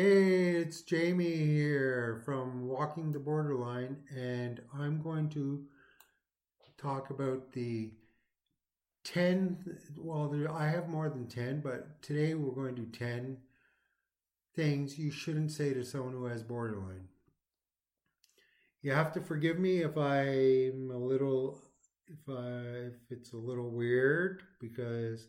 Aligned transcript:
Hey, 0.00 0.50
it's 0.50 0.82
Jamie 0.82 1.24
here 1.24 2.22
from 2.24 2.68
Walking 2.68 3.10
the 3.10 3.18
Borderline, 3.18 3.96
and 4.16 4.62
I'm 4.72 5.02
going 5.02 5.28
to 5.30 5.64
talk 6.80 7.10
about 7.10 7.50
the 7.50 7.90
10. 9.02 9.58
Well, 9.96 10.28
there, 10.28 10.52
I 10.52 10.68
have 10.68 10.88
more 10.88 11.08
than 11.08 11.26
10, 11.26 11.62
but 11.62 12.00
today 12.00 12.34
we're 12.34 12.54
going 12.54 12.76
to 12.76 12.82
do 12.82 12.96
10 12.96 13.38
things 14.54 15.00
you 15.00 15.10
shouldn't 15.10 15.50
say 15.50 15.74
to 15.74 15.84
someone 15.84 16.12
who 16.12 16.26
has 16.26 16.44
borderline. 16.44 17.08
You 18.82 18.92
have 18.92 19.10
to 19.14 19.20
forgive 19.20 19.58
me 19.58 19.78
if 19.78 19.96
I'm 19.96 20.92
a 20.92 20.96
little, 20.96 21.60
if 22.06 22.20
I, 22.28 22.86
if 22.86 23.10
it's 23.10 23.32
a 23.32 23.36
little 23.36 23.70
weird 23.70 24.44
because 24.60 25.26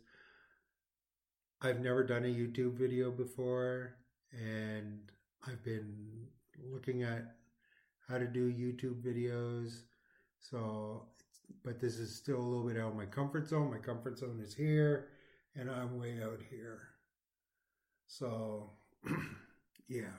I've 1.60 1.80
never 1.80 2.04
done 2.04 2.26
a 2.26 2.28
YouTube 2.28 2.76
video 2.76 3.10
before 3.10 3.96
and 4.32 5.00
I've 5.48 5.64
been 5.64 6.28
looking 6.72 7.04
at 7.04 7.36
how 8.08 8.18
to 8.18 8.28
do 8.28 8.52
YouTube 8.52 9.02
videos. 9.02 9.82
So, 10.40 11.04
but 11.64 11.80
this 11.80 11.98
is 11.98 12.16
still 12.16 12.40
a 12.40 12.42
little 12.42 12.68
bit 12.68 12.78
out 12.78 12.90
of 12.90 12.96
my 12.96 13.06
comfort 13.06 13.48
zone. 13.48 13.72
My 13.72 13.78
comfort 13.78 14.18
zone 14.18 14.40
is 14.44 14.54
here, 14.54 15.10
and 15.56 15.70
I'm 15.70 16.00
way 16.00 16.18
out 16.24 16.42
here. 16.50 16.90
So, 18.08 18.72
yeah. 19.88 20.16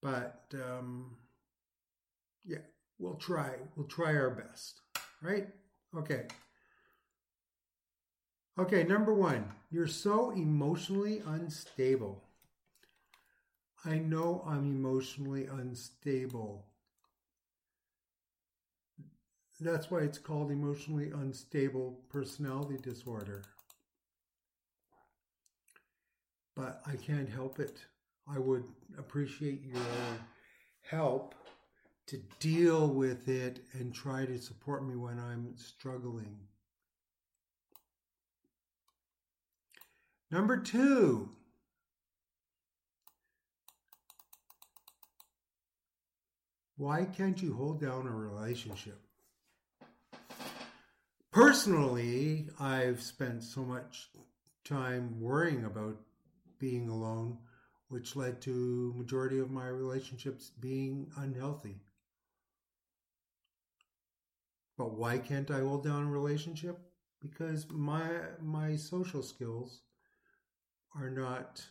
But, 0.00 0.44
um, 0.54 1.16
yeah, 2.44 2.58
we'll 2.98 3.16
try. 3.16 3.50
We'll 3.74 3.88
try 3.88 4.14
our 4.14 4.30
best, 4.30 4.80
right? 5.20 5.48
Okay. 5.96 6.26
Okay, 8.58 8.84
number 8.84 9.14
one, 9.14 9.52
you're 9.70 9.86
so 9.86 10.30
emotionally 10.30 11.22
unstable. 11.26 12.24
I 13.84 13.98
know 13.98 14.42
I'm 14.46 14.70
emotionally 14.70 15.46
unstable. 15.46 16.66
That's 19.60 19.90
why 19.90 20.00
it's 20.00 20.18
called 20.18 20.50
emotionally 20.50 21.10
unstable 21.10 22.00
personality 22.08 22.78
disorder. 22.82 23.42
But 26.54 26.80
I 26.86 26.96
can't 26.96 27.28
help 27.28 27.60
it. 27.60 27.78
I 28.26 28.38
would 28.38 28.64
appreciate 28.98 29.64
your 29.64 29.82
help 30.82 31.34
to 32.06 32.18
deal 32.40 32.88
with 32.88 33.28
it 33.28 33.60
and 33.74 33.94
try 33.94 34.24
to 34.24 34.38
support 34.38 34.86
me 34.86 34.96
when 34.96 35.18
I'm 35.18 35.56
struggling. 35.56 36.47
Number 40.30 40.58
two, 40.58 41.30
why 46.76 47.06
can't 47.06 47.40
you 47.42 47.54
hold 47.54 47.80
down 47.80 48.06
a 48.06 48.10
relationship? 48.10 49.00
Personally, 51.32 52.48
I've 52.60 53.00
spent 53.00 53.42
so 53.42 53.62
much 53.62 54.10
time 54.64 55.18
worrying 55.18 55.64
about 55.64 55.96
being 56.58 56.90
alone, 56.90 57.38
which 57.88 58.14
led 58.14 58.42
to 58.42 58.92
majority 58.98 59.38
of 59.38 59.50
my 59.50 59.68
relationships 59.68 60.50
being 60.60 61.10
unhealthy. 61.16 61.76
But 64.76 64.92
why 64.92 65.18
can't 65.18 65.50
I 65.50 65.60
hold 65.60 65.84
down 65.84 66.04
a 66.04 66.10
relationship? 66.10 66.78
Because 67.20 67.66
my 67.70 68.10
my 68.42 68.76
social 68.76 69.22
skills 69.22 69.80
are 70.94 71.10
not 71.10 71.64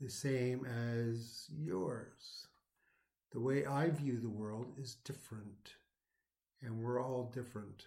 the 0.00 0.10
same 0.10 0.64
as 0.64 1.46
yours. 1.56 2.48
The 3.32 3.40
way 3.40 3.64
I 3.64 3.88
view 3.90 4.20
the 4.20 4.28
world 4.28 4.66
is 4.78 4.96
different, 5.04 5.74
and 6.60 6.82
we're 6.82 7.02
all 7.02 7.30
different. 7.32 7.86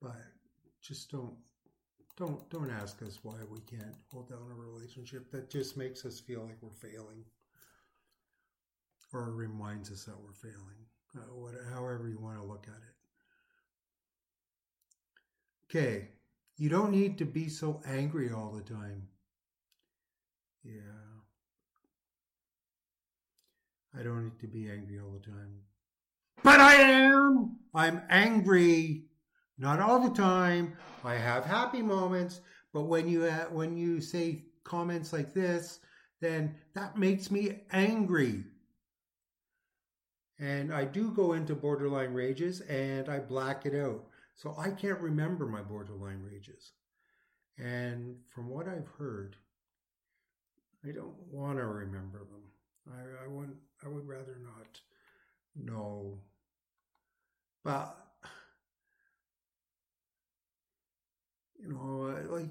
But 0.00 0.22
just 0.82 1.10
don't 1.10 1.34
don't 2.16 2.48
don't 2.50 2.70
ask 2.70 3.02
us 3.02 3.18
why 3.22 3.36
we 3.50 3.58
can't 3.60 3.96
hold 4.08 4.28
down 4.28 4.50
a 4.50 4.54
relationship. 4.54 5.30
That 5.30 5.50
just 5.50 5.76
makes 5.76 6.04
us 6.04 6.20
feel 6.20 6.42
like 6.42 6.58
we're 6.60 6.70
failing, 6.90 7.24
or 9.12 9.32
reminds 9.32 9.90
us 9.90 10.04
that 10.04 10.20
we're 10.22 10.32
failing. 10.32 10.86
Uh, 11.16 11.20
what, 11.34 11.54
however 11.72 12.08
you 12.08 12.18
want 12.18 12.38
to 12.40 12.46
look 12.46 12.66
at 12.68 12.82
it. 12.82 12.93
Okay, 15.74 16.06
you 16.56 16.68
don't 16.68 16.92
need 16.92 17.18
to 17.18 17.24
be 17.24 17.48
so 17.48 17.82
angry 17.84 18.30
all 18.30 18.52
the 18.52 18.60
time. 18.60 19.08
Yeah. 20.62 20.76
I 23.98 24.04
don't 24.04 24.22
need 24.22 24.38
to 24.38 24.46
be 24.46 24.70
angry 24.70 25.00
all 25.00 25.10
the 25.10 25.26
time. 25.26 25.62
But 26.44 26.60
I 26.60 26.74
am! 26.74 27.56
I'm 27.74 28.02
angry. 28.08 29.06
Not 29.58 29.80
all 29.80 29.98
the 29.98 30.14
time. 30.14 30.76
I 31.02 31.14
have 31.14 31.44
happy 31.44 31.82
moments, 31.82 32.40
but 32.72 32.82
when 32.82 33.08
you 33.08 33.24
uh, 33.24 33.46
when 33.50 33.76
you 33.76 34.00
say 34.00 34.44
comments 34.62 35.12
like 35.12 35.34
this, 35.34 35.80
then 36.20 36.54
that 36.74 36.96
makes 36.96 37.32
me 37.32 37.62
angry. 37.72 38.44
And 40.38 40.72
I 40.72 40.84
do 40.84 41.10
go 41.10 41.32
into 41.32 41.56
borderline 41.56 42.14
rages 42.14 42.60
and 42.60 43.08
I 43.08 43.18
black 43.18 43.66
it 43.66 43.74
out. 43.74 44.04
So 44.34 44.54
I 44.58 44.70
can't 44.70 45.00
remember 45.00 45.46
my 45.46 45.62
borderline 45.62 46.22
rages. 46.22 46.72
And 47.58 48.16
from 48.34 48.48
what 48.48 48.66
I've 48.68 48.88
heard, 48.98 49.36
I 50.84 50.90
don't 50.90 51.16
want 51.30 51.58
to 51.58 51.66
remember 51.66 52.18
them. 52.18 52.42
I, 52.92 53.24
I 53.24 53.28
would 53.28 53.56
I 53.84 53.88
would 53.88 54.06
rather 54.06 54.38
not 54.42 54.80
know. 55.54 56.18
But 57.62 57.96
you 61.58 61.68
know, 61.68 62.14
uh, 62.14 62.32
like 62.32 62.50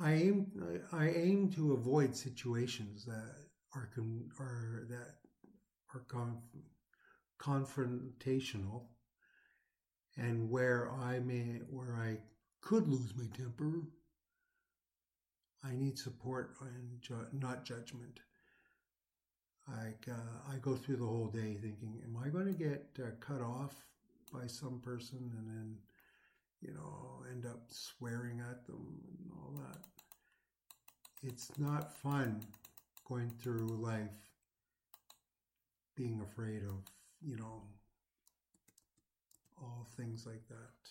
I 0.00 0.12
aim 0.14 0.46
I 0.92 1.10
aim 1.10 1.50
to 1.52 1.74
avoid 1.74 2.16
situations 2.16 3.04
that 3.04 3.34
are 3.74 3.90
con, 3.94 4.30
are 4.40 4.86
that 4.88 5.16
are 5.94 6.00
conf, 6.08 6.38
confrontational 7.38 8.86
and 10.18 10.50
where 10.50 10.90
I 10.90 11.20
may 11.20 11.60
where 11.70 11.94
I 11.96 12.18
could 12.60 12.88
lose 12.88 13.14
my 13.16 13.26
temper, 13.36 13.82
I 15.64 15.74
need 15.74 15.98
support 15.98 16.56
and 16.60 17.00
ju- 17.00 17.28
not 17.32 17.64
judgment. 17.64 18.20
Like 19.68 20.06
uh, 20.10 20.52
I 20.52 20.56
go 20.58 20.74
through 20.74 20.96
the 20.96 21.06
whole 21.06 21.28
day 21.28 21.56
thinking, 21.60 22.00
am 22.04 22.16
I 22.22 22.28
going 22.28 22.46
to 22.46 22.52
get 22.52 22.86
uh, 22.98 23.10
cut 23.20 23.42
off 23.42 23.74
by 24.32 24.46
some 24.46 24.80
person 24.80 25.30
and 25.36 25.48
then, 25.48 25.76
you 26.60 26.72
know, 26.74 27.22
end 27.30 27.46
up 27.46 27.60
swearing 27.68 28.40
at 28.40 28.66
them 28.66 28.98
and 29.20 29.30
all 29.32 29.52
that? 29.58 29.78
It's 31.22 31.50
not 31.58 31.96
fun 31.98 32.40
going 33.06 33.30
through 33.42 33.68
life 33.68 34.08
being 35.96 36.20
afraid 36.22 36.62
of, 36.62 36.76
you 37.20 37.36
know, 37.36 37.62
all 39.62 39.86
things 39.96 40.26
like 40.26 40.46
that. 40.48 40.90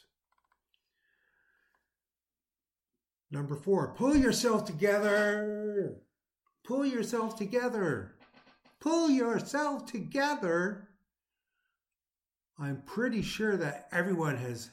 Number 3.29 3.55
four, 3.55 3.93
pull 3.93 4.15
yourself 4.15 4.65
together. 4.65 5.95
Pull 6.63 6.85
yourself 6.85 7.37
together. 7.37 8.15
Pull 8.79 9.09
yourself 9.09 9.85
together. 9.85 10.87
I'm 12.59 12.81
pretty 12.85 13.21
sure 13.21 13.57
that 13.57 13.87
everyone 13.91 14.37
has 14.37 14.69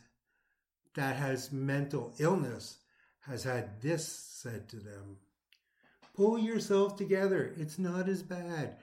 that 0.95 1.17
has 1.17 1.53
mental 1.53 2.15
illness 2.19 2.79
has 3.21 3.43
had 3.43 3.81
this 3.81 4.07
said 4.07 4.69
to 4.69 4.77
them. 4.77 5.17
Pull 6.15 6.39
yourself 6.39 6.97
together. 6.97 7.53
It's 7.57 7.79
not 7.79 8.09
as 8.09 8.23
bad. 8.23 8.77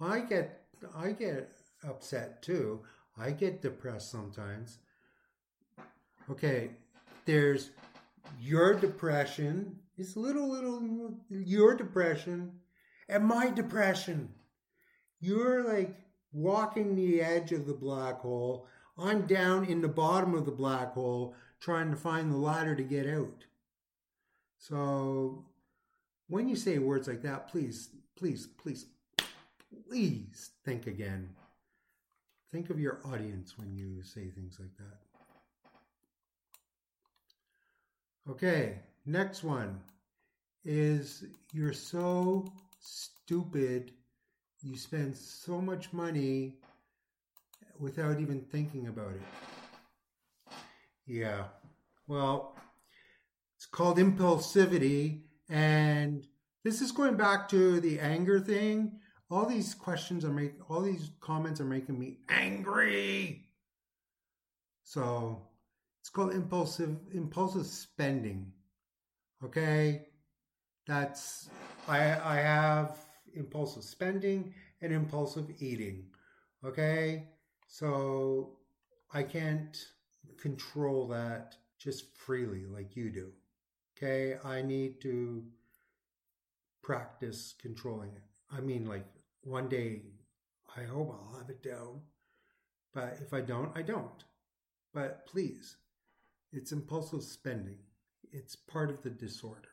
I 0.00 0.20
get 0.20 0.62
I 0.96 1.12
get 1.12 1.52
upset 1.86 2.42
too. 2.42 2.80
I 3.20 3.30
get 3.32 3.62
depressed 3.62 4.10
sometimes. 4.10 4.78
Okay, 6.30 6.70
there's 7.24 7.70
your 8.40 8.74
depression. 8.74 9.76
It's 9.96 10.16
little, 10.16 10.48
little, 10.48 11.14
your 11.28 11.74
depression 11.74 12.52
and 13.08 13.24
my 13.24 13.50
depression. 13.50 14.28
You're 15.20 15.64
like 15.64 15.94
walking 16.32 16.94
the 16.94 17.20
edge 17.20 17.52
of 17.52 17.66
the 17.66 17.74
black 17.74 18.20
hole. 18.20 18.66
I'm 18.96 19.22
down 19.22 19.64
in 19.64 19.80
the 19.80 19.88
bottom 19.88 20.34
of 20.34 20.44
the 20.44 20.52
black 20.52 20.92
hole 20.92 21.34
trying 21.60 21.90
to 21.90 21.96
find 21.96 22.30
the 22.30 22.36
ladder 22.36 22.76
to 22.76 22.82
get 22.82 23.06
out. 23.06 23.44
So 24.58 25.44
when 26.28 26.48
you 26.48 26.56
say 26.56 26.78
words 26.78 27.08
like 27.08 27.22
that, 27.22 27.48
please, 27.48 27.90
please, 28.16 28.46
please, 28.46 28.86
please 29.88 30.50
think 30.64 30.86
again. 30.86 31.30
Think 32.50 32.70
of 32.70 32.80
your 32.80 33.00
audience 33.04 33.58
when 33.58 33.74
you 33.74 34.02
say 34.02 34.30
things 34.30 34.58
like 34.58 34.74
that. 34.78 34.98
Okay, 38.30 38.80
next 39.04 39.44
one 39.44 39.80
is 40.64 41.24
you're 41.52 41.72
so 41.74 42.50
stupid, 42.80 43.92
you 44.62 44.76
spend 44.76 45.16
so 45.16 45.60
much 45.60 45.92
money 45.92 46.58
without 47.78 48.20
even 48.20 48.40
thinking 48.40 48.88
about 48.88 49.12
it. 49.12 49.22
Yeah, 51.06 51.44
well, 52.06 52.56
it's 53.56 53.66
called 53.66 53.98
impulsivity, 53.98 55.20
and 55.48 56.26
this 56.64 56.80
is 56.80 56.92
going 56.92 57.16
back 57.16 57.48
to 57.50 57.80
the 57.80 57.98
anger 58.00 58.40
thing 58.40 59.00
all 59.30 59.46
these 59.46 59.74
questions 59.74 60.24
are 60.24 60.32
making, 60.32 60.60
all 60.68 60.80
these 60.80 61.10
comments 61.20 61.60
are 61.60 61.66
making 61.66 61.98
me 61.98 62.18
angry. 62.28 63.46
So 64.84 65.42
it's 66.00 66.08
called 66.08 66.32
impulsive, 66.32 66.96
impulsive 67.12 67.66
spending. 67.66 68.52
Okay. 69.44 70.06
That's, 70.86 71.50
I, 71.86 71.98
I 71.98 72.36
have 72.36 72.96
impulsive 73.34 73.84
spending 73.84 74.54
and 74.80 74.92
impulsive 74.92 75.50
eating. 75.60 76.06
Okay. 76.64 77.28
So 77.66 78.56
I 79.12 79.22
can't 79.22 79.76
control 80.38 81.06
that 81.08 81.56
just 81.78 82.16
freely 82.16 82.66
like 82.66 82.96
you 82.96 83.10
do. 83.10 83.30
Okay, 83.96 84.38
I 84.44 84.62
need 84.62 85.00
to 85.02 85.44
practice 86.82 87.54
controlling 87.60 88.10
it. 88.10 88.22
I 88.50 88.60
mean, 88.60 88.86
like 88.86 89.06
one 89.42 89.68
day, 89.68 90.02
I 90.76 90.84
hope 90.84 91.10
I'll 91.10 91.38
have 91.38 91.50
it 91.50 91.62
down. 91.62 92.00
But 92.94 93.18
if 93.20 93.32
I 93.32 93.40
don't, 93.40 93.76
I 93.76 93.82
don't. 93.82 94.24
But 94.92 95.26
please, 95.26 95.76
it's 96.52 96.72
impulsive 96.72 97.22
spending. 97.22 97.78
It's 98.32 98.56
part 98.56 98.90
of 98.90 99.02
the 99.02 99.10
disorder. 99.10 99.68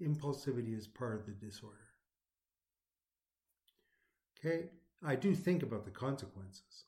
Impulsivity 0.00 0.76
is 0.76 0.86
part 0.86 1.14
of 1.14 1.26
the 1.26 1.32
disorder. 1.32 1.76
Okay, 4.38 4.70
I 5.04 5.16
do 5.16 5.34
think 5.34 5.62
about 5.62 5.84
the 5.84 5.90
consequences. 5.90 6.84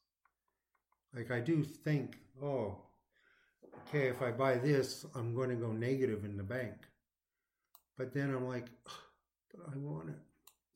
Like, 1.14 1.31
I 1.31 1.40
do 1.40 1.64
think, 1.64 2.19
oh, 2.43 2.76
okay, 3.88 4.08
if 4.08 4.20
I 4.20 4.31
buy 4.31 4.56
this, 4.56 5.06
I'm 5.14 5.35
going 5.35 5.49
to 5.49 5.56
go 5.56 5.73
negative 5.73 6.25
in 6.25 6.37
the 6.37 6.43
bank. 6.43 6.75
But 7.96 8.12
then 8.12 8.35
I'm 8.35 8.46
like, 8.46 8.67
but 8.85 9.62
I 9.73 9.79
want 9.79 10.11
it 10.11 10.27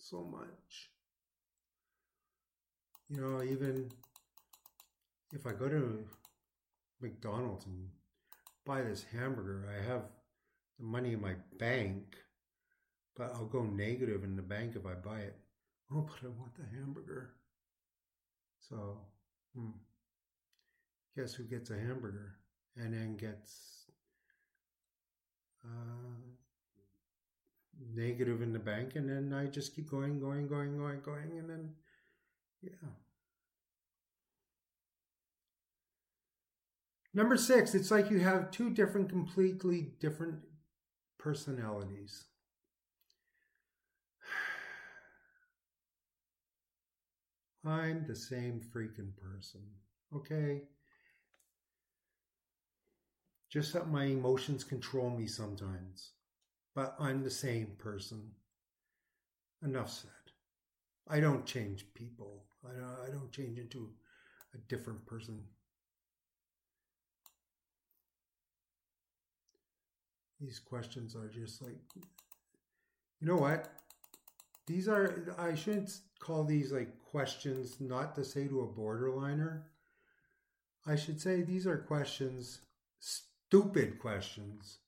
so 0.03 0.25
much. 0.25 0.91
You 3.09 3.21
know, 3.21 3.43
even 3.43 3.91
if 5.33 5.47
I 5.47 5.53
go 5.53 5.69
to 5.69 6.05
McDonald's 7.01 7.67
and 7.67 7.89
buy 8.65 8.83
this 8.83 9.05
hamburger, 9.13 9.69
I 9.69 9.91
have 9.91 10.03
the 10.79 10.85
money 10.85 11.13
in 11.13 11.21
my 11.21 11.35
bank, 11.59 12.17
but 13.17 13.33
I'll 13.35 13.47
go 13.47 13.63
negative 13.63 14.25
in 14.25 14.37
the 14.37 14.43
bank 14.43 14.77
if 14.77 14.87
I 14.87 14.95
buy 14.95 15.21
it. 15.21 15.37
Oh, 15.93 16.01
but 16.01 16.27
I 16.27 16.29
want 16.29 16.55
the 16.55 16.79
hamburger. 16.79 17.35
So, 18.69 18.99
hmm. 19.55 19.71
guess 21.17 21.35
who 21.35 21.45
gets 21.45 21.71
a 21.71 21.79
hamburger? 21.79 22.37
and 22.77 22.95
then 22.95 23.17
gets 23.17 23.87
uh, 25.65 26.19
negative 27.95 28.43
in 28.43 28.53
the 28.53 28.59
bank, 28.59 28.97
and 28.97 29.09
then 29.09 29.33
I 29.33 29.47
just 29.47 29.75
keep 29.75 29.91
going, 29.91 30.21
going, 30.21 30.49
going, 30.49 30.77
going, 30.77 31.01
going, 31.01 31.39
and 31.39 31.49
then 31.49 31.71
yeah. 32.63 32.71
Number 37.15 37.37
six, 37.37 37.75
it's 37.75 37.91
like 37.91 38.11
you 38.11 38.21
have 38.21 38.51
two 38.51 38.71
different, 38.71 39.11
completely 39.11 39.93
different 40.01 40.37
personalities. 41.19 42.25
I'm 47.67 48.07
the 48.07 48.17
same 48.17 48.63
freaking 48.75 49.15
person, 49.17 49.61
okay? 50.17 50.63
Just 53.51 53.75
that 53.75 53.91
my 53.91 54.05
emotions 54.05 54.65
control 54.65 55.11
me 55.11 55.27
sometimes. 55.27 56.13
But 56.75 56.97
I'm 56.99 57.23
the 57.23 57.31
same 57.31 57.73
person. 57.79 58.31
Enough 59.63 59.91
said. 59.91 60.11
I 61.09 61.21
don't 61.21 61.45
change 61.45 61.87
people. 61.95 62.45
I 62.65 62.73
don't, 62.73 63.09
I 63.09 63.11
don't 63.11 63.31
change 63.33 63.59
into 63.59 63.91
a 64.55 64.59
different 64.69 65.05
person. 65.07 65.43
These 70.41 70.59
questions 70.59 71.15
are 71.15 71.29
just 71.29 71.63
like, 71.63 71.79
you 73.21 73.29
know 73.29 73.37
what? 73.37 73.69
These 74.67 74.89
are, 74.89 75.35
I 75.39 75.55
shouldn't 75.55 75.93
call 76.19 76.45
these 76.45 76.73
like 76.73 77.01
questions 77.05 77.77
not 77.81 78.15
to 78.17 78.25
say 78.25 78.49
to 78.49 78.63
a 78.63 78.67
borderliner. 78.67 79.63
I 80.87 80.97
should 80.97 81.21
say 81.21 81.43
these 81.43 81.67
are 81.67 81.77
questions 81.77 82.61
stupid 82.99 83.99
questions 83.99 84.79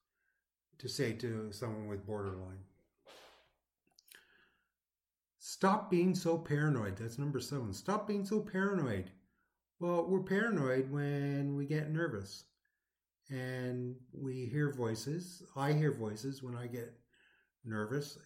to 0.79 0.89
say 0.89 1.13
to 1.13 1.53
someone 1.53 1.89
with 1.89 2.07
borderline. 2.07 2.65
Stop 5.39 5.91
being 5.91 6.15
so 6.15 6.39
paranoid. 6.39 6.97
That's 6.97 7.19
number 7.19 7.41
seven. 7.41 7.73
Stop 7.73 8.09
being 8.09 8.25
so 8.25 8.41
paranoid. 8.41 9.11
Well, 9.79 10.07
we're 10.09 10.23
paranoid 10.23 10.91
when 10.91 11.55
we 11.57 11.67
get 11.67 11.91
nervous 11.91 12.45
and 13.31 13.97
we 14.13 14.47
hear 14.47 14.73
voices. 14.73 15.43
I 15.57 15.73
hear 15.73 15.93
voices 15.93 16.43
when 16.43 16.57
I 16.57 16.67
get 16.67 16.93
nervous. 17.65 18.19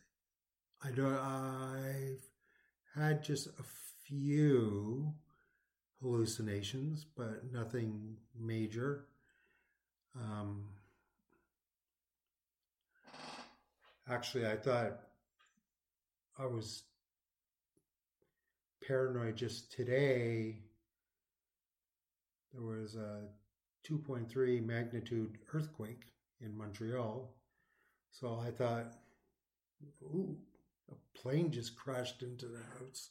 I 0.85 0.90
don't, 0.90 1.12
I've 1.12 2.23
had 2.95 3.25
just 3.25 3.49
a 3.49 3.64
few 4.07 5.12
hallucinations, 6.00 7.05
but 7.17 7.50
nothing 7.52 8.17
major. 8.38 9.07
Um, 10.14 10.67
actually, 14.11 14.47
I 14.47 14.57
thought 14.57 15.00
I 16.38 16.47
was 16.47 16.83
paranoid 18.87 19.37
just 19.37 19.73
today. 19.73 20.61
There 22.53 22.62
was 22.62 22.95
a 22.95 23.29
2.3 23.88 24.65
magnitude 24.65 25.38
earthquake 25.53 26.05
in 26.41 26.57
Montreal. 26.57 27.35
So 28.11 28.41
I 28.45 28.50
thought, 28.50 28.95
ooh, 30.03 30.37
a 30.91 31.19
plane 31.19 31.50
just 31.50 31.77
crashed 31.77 32.23
into 32.23 32.47
the 32.47 32.62
house. 32.79 33.11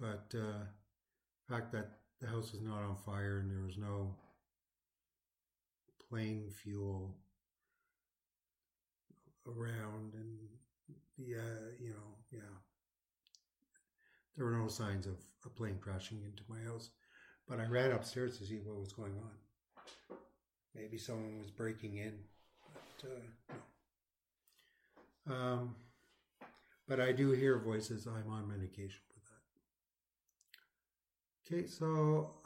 But 0.00 0.32
uh, 0.38 0.64
fact 1.48 1.72
that 1.72 1.90
the 2.20 2.28
house 2.28 2.52
was 2.52 2.62
not 2.62 2.82
on 2.82 2.96
fire 3.04 3.38
and 3.38 3.50
there 3.50 3.64
was 3.66 3.76
no 3.76 4.14
plane 6.08 6.48
fuel 6.62 7.16
around 9.56 10.14
and 10.14 10.38
yeah, 11.16 11.38
you 11.78 11.90
know, 11.90 12.16
yeah. 12.32 12.40
There 14.36 14.46
were 14.46 14.52
no 14.52 14.68
signs 14.68 15.06
of 15.06 15.16
a 15.44 15.48
plane 15.48 15.78
crashing 15.80 16.22
into 16.24 16.42
my 16.48 16.60
house, 16.70 16.90
but 17.48 17.60
I 17.60 17.66
ran 17.66 17.92
upstairs 17.92 18.38
to 18.38 18.44
see 18.44 18.60
what 18.64 18.78
was 18.78 18.92
going 18.92 19.12
on. 19.18 20.16
Maybe 20.74 20.98
someone 20.98 21.38
was 21.38 21.50
breaking 21.50 21.96
in, 21.96 22.14
but 22.72 23.08
uh, 23.08 23.54
no. 25.26 25.34
Um, 25.34 25.74
but 26.88 27.00
I 27.00 27.12
do 27.12 27.30
hear 27.32 27.58
voices. 27.58 28.06
I'm 28.06 28.30
on 28.30 28.48
medication 28.48 29.00
for 29.12 29.20
that. 31.50 31.56
Okay, 31.56 31.66
so 31.66 32.39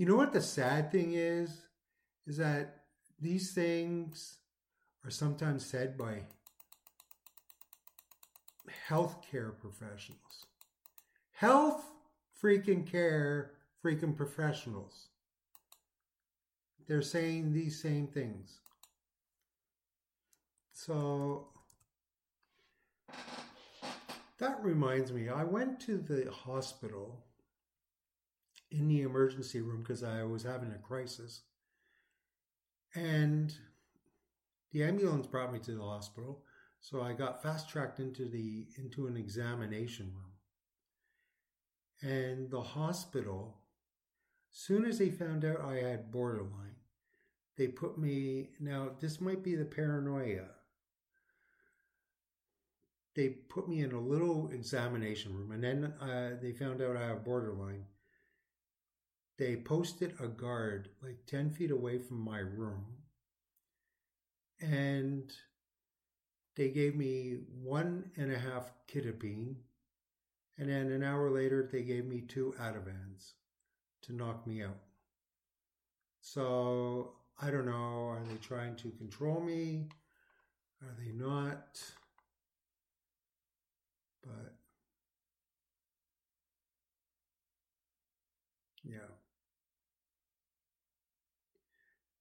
You 0.00 0.06
know 0.06 0.16
what 0.16 0.32
the 0.32 0.40
sad 0.40 0.90
thing 0.90 1.12
is? 1.12 1.60
Is 2.26 2.38
that 2.38 2.84
these 3.20 3.52
things 3.52 4.38
are 5.04 5.10
sometimes 5.10 5.66
said 5.66 5.98
by 5.98 6.22
healthcare 8.88 9.52
professionals. 9.60 10.46
Health 11.32 11.84
freaking 12.42 12.90
care 12.90 13.50
freaking 13.84 14.16
professionals. 14.16 15.08
They're 16.88 17.02
saying 17.02 17.52
these 17.52 17.82
same 17.82 18.06
things. 18.06 18.60
So 20.72 21.48
that 24.38 24.64
reminds 24.64 25.12
me, 25.12 25.28
I 25.28 25.44
went 25.44 25.78
to 25.80 25.98
the 25.98 26.32
hospital 26.32 27.26
in 28.70 28.88
the 28.88 29.02
emergency 29.02 29.60
room 29.60 29.82
because 29.82 30.02
I 30.02 30.22
was 30.22 30.42
having 30.42 30.72
a 30.72 30.78
crisis. 30.78 31.42
And 32.94 33.54
the 34.72 34.84
ambulance 34.84 35.26
brought 35.26 35.52
me 35.52 35.58
to 35.60 35.72
the 35.72 35.82
hospital. 35.82 36.42
So 36.80 37.02
I 37.02 37.12
got 37.12 37.42
fast 37.42 37.68
tracked 37.68 38.00
into 38.00 38.26
the 38.26 38.66
into 38.78 39.06
an 39.06 39.16
examination 39.16 40.12
room. 40.14 40.32
And 42.02 42.50
the 42.50 42.62
hospital 42.62 43.60
Soon 44.50 44.84
as 44.84 44.98
they 44.98 45.10
found 45.10 45.44
out 45.44 45.60
I 45.60 45.76
had 45.76 46.10
borderline, 46.10 46.76
they 47.56 47.68
put 47.68 47.98
me, 47.98 48.50
now 48.58 48.90
this 49.00 49.20
might 49.20 49.42
be 49.42 49.54
the 49.54 49.64
paranoia. 49.64 50.46
They 53.14 53.28
put 53.28 53.68
me 53.68 53.82
in 53.82 53.92
a 53.92 54.00
little 54.00 54.50
examination 54.50 55.34
room 55.34 55.52
and 55.52 55.62
then 55.62 55.84
uh, 56.00 56.36
they 56.40 56.52
found 56.52 56.80
out 56.82 56.96
I 56.96 57.06
have 57.06 57.24
borderline. 57.24 57.84
They 59.40 59.56
posted 59.56 60.14
a 60.20 60.28
guard 60.28 60.90
like 61.02 61.24
10 61.26 61.50
feet 61.50 61.70
away 61.70 61.98
from 61.98 62.20
my 62.20 62.40
room 62.40 62.84
and 64.60 65.32
they 66.56 66.68
gave 66.68 66.94
me 66.94 67.38
one 67.62 68.10
and 68.18 68.30
a 68.30 68.38
half 68.38 68.70
quetiapine 68.86 69.54
and 70.58 70.68
then 70.68 70.92
an 70.92 71.02
hour 71.02 71.30
later, 71.30 71.66
they 71.72 71.80
gave 71.80 72.04
me 72.04 72.20
two 72.20 72.54
Ativans 72.60 73.32
to 74.02 74.12
knock 74.14 74.46
me 74.46 74.62
out. 74.62 74.76
So 76.20 77.14
I 77.40 77.50
don't 77.50 77.64
know. 77.64 78.08
Are 78.10 78.22
they 78.28 78.36
trying 78.36 78.76
to 78.76 78.90
control 78.90 79.40
me? 79.40 79.88
Are 80.82 80.94
they 81.02 81.12
not? 81.12 81.82
But 84.22 84.52
yeah. 88.84 88.98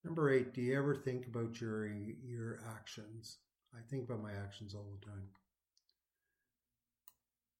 Number 0.09 0.31
eight, 0.31 0.55
do 0.55 0.61
you 0.61 0.75
ever 0.75 0.95
think 0.95 1.27
about 1.27 1.61
your 1.61 1.85
your 1.85 2.61
actions? 2.75 3.37
I 3.75 3.81
think 3.91 4.05
about 4.05 4.23
my 4.23 4.31
actions 4.31 4.73
all 4.73 4.87
the 4.99 5.05
time. 5.05 5.27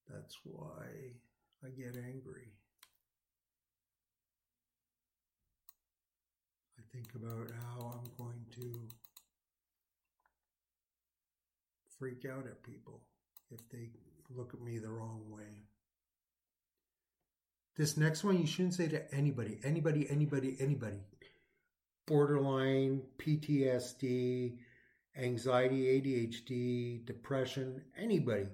That's 0.09 0.35
why 0.43 0.87
I 1.63 1.69
get 1.69 1.95
angry. 1.95 2.47
I 6.79 6.81
think 6.91 7.13
about 7.13 7.51
how 7.51 7.91
I'm 7.93 8.09
going 8.17 8.43
to 8.59 8.79
freak 11.99 12.25
out 12.25 12.47
at 12.47 12.63
people 12.63 13.01
if 13.51 13.59
they 13.69 13.91
look 14.35 14.55
at 14.55 14.61
me 14.61 14.79
the 14.79 14.89
wrong 14.89 15.21
way. 15.29 15.67
This 17.77 17.95
next 17.95 18.23
one 18.23 18.39
you 18.39 18.47
shouldn't 18.47 18.73
say 18.73 18.87
to 18.87 19.13
anybody, 19.13 19.59
anybody, 19.63 20.07
anybody, 20.09 20.57
anybody. 20.59 21.01
Borderline, 22.09 23.03
PTSD, 23.19 24.57
anxiety, 25.15 26.01
ADHD, 26.01 27.05
depression, 27.05 27.83
anybody. 27.95 28.47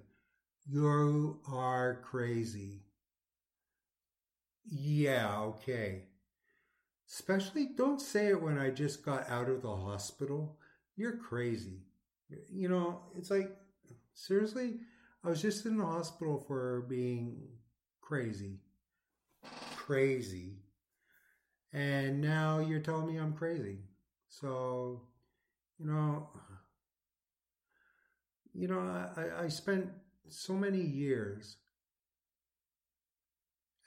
You 0.67 1.39
are 1.47 2.01
crazy. 2.03 2.81
Yeah, 4.65 5.39
okay. 5.39 6.03
Especially 7.09 7.69
don't 7.77 8.01
say 8.01 8.27
it 8.27 8.41
when 8.41 8.57
I 8.59 8.71
just 8.71 9.05
got 9.05 9.29
out 9.29 9.47
of 9.47 9.61
the 9.61 9.73
hospital. 9.73 10.57
You're 10.97 11.15
crazy. 11.15 11.79
You 12.51 12.67
know, 12.67 13.03
it's 13.15 13.31
like, 13.31 13.55
seriously, 14.15 14.79
I 15.23 15.29
was 15.29 15.41
just 15.41 15.65
in 15.65 15.77
the 15.77 15.85
hospital 15.85 16.43
for 16.45 16.85
being 16.89 17.37
crazy. 18.01 18.59
Crazy. 19.77 20.57
And 21.75 22.21
now 22.21 22.59
you're 22.59 22.79
telling 22.79 23.05
me 23.05 23.17
I'm 23.17 23.33
crazy. 23.33 23.79
So, 24.29 25.01
you 25.77 25.85
know, 25.85 26.29
you 28.53 28.69
know, 28.69 28.79
I, 28.79 29.43
I 29.43 29.47
spent 29.49 29.89
so 30.29 30.53
many 30.53 30.79
years 30.79 31.57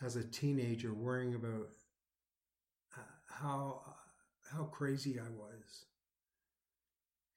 as 0.04 0.16
a 0.16 0.22
teenager 0.22 0.92
worrying 0.92 1.34
about 1.34 1.68
uh, 2.94 3.00
how 3.30 3.80
how 4.52 4.64
crazy 4.64 5.18
I 5.18 5.30
was 5.30 5.86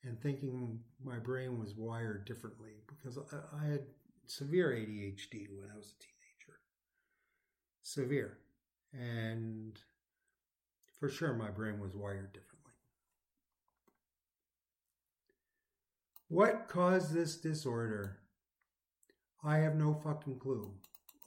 and 0.04 0.22
thinking 0.22 0.82
my 1.02 1.18
brain 1.18 1.60
was 1.60 1.76
wired 1.76 2.26
differently 2.26 2.84
because 2.88 3.18
I, 3.18 3.58
I 3.58 3.70
had 3.70 3.84
severe 4.28 4.72
ADHD 4.72 5.48
when 5.58 5.70
I 5.74 5.78
was 5.78 5.94
a 5.94 6.04
teenager. 6.04 6.60
Severe. 7.84 8.38
And 8.94 9.80
for 11.02 11.10
sure 11.10 11.34
my 11.34 11.50
brain 11.50 11.80
was 11.80 11.96
wired 11.96 12.32
differently. 12.32 12.74
What 16.28 16.70
caused 16.70 17.12
this 17.12 17.36
disorder? 17.36 18.20
I 19.44 19.58
have 19.58 19.76
no 19.76 19.96
fucking 19.96 20.38
clue. 20.38 20.72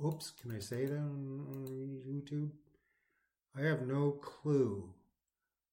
Oops, 0.02 0.32
can 0.40 0.54
I 0.54 0.60
say 0.60 0.86
that 0.86 0.96
on 0.96 2.00
YouTube? 2.08 2.50
I 3.58 3.66
have 3.66 3.82
no 3.82 4.12
clue 4.12 4.88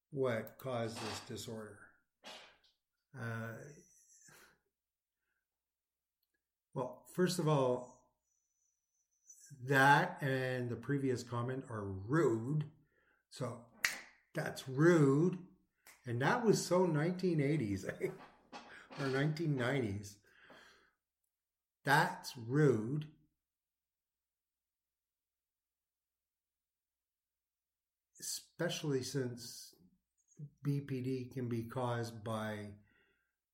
what 0.09 0.57
caused 0.57 0.97
this 0.97 1.19
disorder. 1.27 1.77
Uh, 3.15 3.53
well, 6.73 7.03
first 7.13 7.37
of 7.37 7.47
all, 7.47 8.01
that 9.67 10.17
and 10.21 10.69
the 10.71 10.75
previous 10.75 11.21
comment 11.21 11.65
are 11.69 11.83
rude. 12.07 12.65
So 13.29 13.59
that's 14.33 14.67
rude. 14.67 15.37
And 16.05 16.21
that 16.21 16.45
was 16.45 16.63
so 16.63 16.87
1980s 16.87 17.87
eh? 17.87 18.07
or 18.99 19.07
1990s. 19.07 20.15
That's 21.83 22.33
rude. 22.37 23.05
Especially 28.19 29.03
since 29.03 29.75
BPD 30.65 31.31
can 31.33 31.47
be 31.47 31.63
caused 31.63 32.23
by 32.23 32.67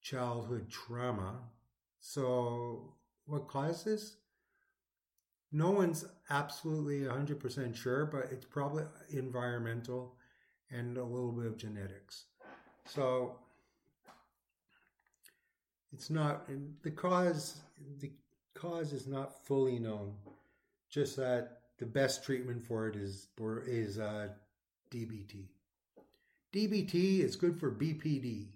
childhood 0.01 0.69
trauma. 0.69 1.39
So, 1.99 2.93
what 3.25 3.47
caused 3.47 3.85
this? 3.85 4.17
No 5.51 5.71
one's 5.71 6.05
absolutely 6.29 7.01
100% 7.01 7.75
sure, 7.75 8.05
but 8.05 8.31
it's 8.31 8.45
probably 8.45 8.83
environmental 9.11 10.16
and 10.71 10.97
a 10.97 11.03
little 11.03 11.31
bit 11.31 11.45
of 11.45 11.57
genetics. 11.57 12.25
So, 12.85 13.39
it's 15.93 16.09
not 16.09 16.47
the 16.83 16.91
cause 16.91 17.61
the 17.99 18.11
cause 18.53 18.91
is 18.91 19.07
not 19.07 19.45
fully 19.45 19.79
known 19.79 20.13
just 20.89 21.15
that 21.17 21.61
the 21.79 21.85
best 21.85 22.23
treatment 22.23 22.63
for 22.63 22.87
it 22.87 22.95
is 22.95 23.27
is 23.65 23.99
uh, 23.99 24.29
DBT. 24.91 25.45
DBT 26.53 27.19
is 27.19 27.35
good 27.35 27.59
for 27.59 27.71
BPD. 27.71 28.47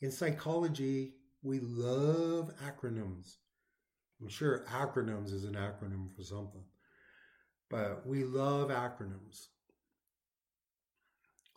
In 0.00 0.10
psychology, 0.10 1.12
we 1.42 1.60
love 1.60 2.52
acronyms. 2.64 3.36
I'm 4.20 4.28
sure 4.28 4.64
acronyms 4.70 5.32
is 5.32 5.44
an 5.44 5.54
acronym 5.54 6.14
for 6.14 6.22
something, 6.22 6.64
but 7.68 8.06
we 8.06 8.24
love 8.24 8.70
acronyms 8.70 9.48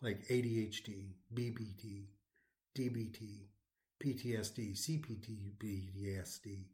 like 0.02 0.26
ADHD, 0.28 1.12
BBT, 1.34 2.04
DBT, 2.76 3.46
PTSD, 4.02 4.72
CPT, 4.72 5.52
PTSD, 5.58 6.64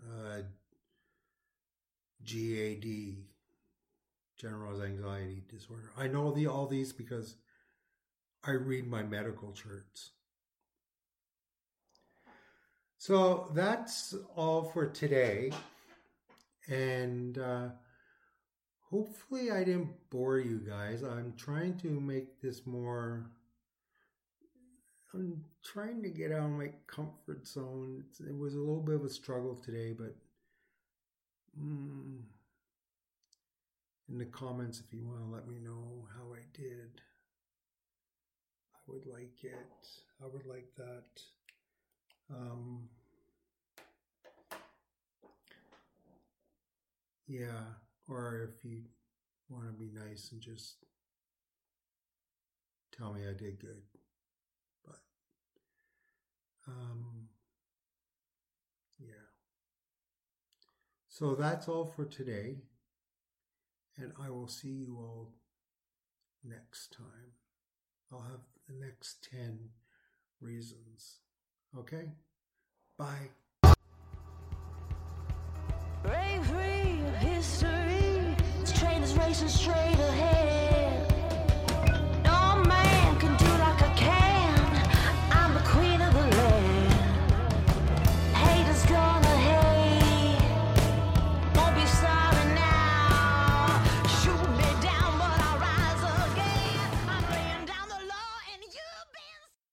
uh, 0.00 0.42
GAD, 2.24 3.24
generalized 4.36 4.82
anxiety 4.82 5.42
disorder. 5.48 5.90
I 5.98 6.08
know 6.08 6.30
the 6.32 6.46
all 6.46 6.66
these 6.66 6.92
because 6.92 7.36
I 8.44 8.52
read 8.52 8.88
my 8.88 9.02
medical 9.02 9.52
charts. 9.52 10.10
So 12.98 13.50
that's 13.52 14.14
all 14.36 14.62
for 14.64 14.86
today. 14.86 15.52
And 16.68 17.36
uh, 17.36 17.68
hopefully, 18.92 19.50
I 19.50 19.64
didn't 19.64 20.10
bore 20.10 20.38
you 20.38 20.58
guys. 20.58 21.02
I'm 21.02 21.34
trying 21.36 21.78
to 21.78 21.88
make 21.88 22.40
this 22.40 22.66
more 22.66 23.26
I'm 25.14 25.44
trying 25.62 26.02
to 26.02 26.08
get 26.08 26.32
out 26.32 26.46
of 26.46 26.50
my 26.52 26.70
comfort 26.86 27.46
zone. 27.46 28.04
It 28.26 28.36
was 28.36 28.54
a 28.54 28.58
little 28.58 28.80
bit 28.80 28.94
of 28.94 29.04
a 29.04 29.10
struggle 29.10 29.54
today, 29.54 29.92
but 29.92 30.16
mm, 31.60 32.18
in 34.08 34.18
the 34.18 34.24
comments, 34.24 34.80
if 34.80 34.92
you 34.92 35.04
want 35.06 35.20
to 35.20 35.34
let 35.34 35.46
me 35.48 35.58
know 35.58 36.06
how 36.16 36.32
I 36.32 36.40
did, 36.54 37.02
I 38.74 38.78
would 38.86 39.06
like 39.06 39.44
it. 39.44 39.86
I 40.22 40.26
would 40.32 40.46
like 40.46 40.68
that. 40.78 41.20
Um, 42.34 42.88
yeah, 47.28 47.64
or 48.08 48.48
if 48.50 48.64
you 48.64 48.82
want 49.48 49.66
to 49.66 49.72
be 49.72 49.90
nice 49.92 50.30
and 50.32 50.40
just 50.40 50.76
tell 52.96 53.12
me 53.12 53.22
I 53.22 53.32
did 53.32 53.60
good. 53.60 53.82
But, 54.84 55.00
um, 56.68 57.28
yeah. 58.98 59.28
So 61.08 61.34
that's 61.34 61.68
all 61.68 61.84
for 61.84 62.04
today. 62.04 62.56
And 63.98 64.12
I 64.20 64.30
will 64.30 64.48
see 64.48 64.70
you 64.70 64.96
all 64.98 65.34
next 66.42 66.92
time. 66.96 67.32
I'll 68.10 68.22
have 68.22 68.40
the 68.66 68.74
next 68.84 69.28
10 69.30 69.58
reasons. 70.40 71.20
Okay? 71.78 72.12
Bye. 72.98 73.30
Free 76.02 77.02
of 77.06 77.14
history 77.16 77.81
faces 79.32 79.60
straight 79.60 79.98
ahead. 79.98 80.31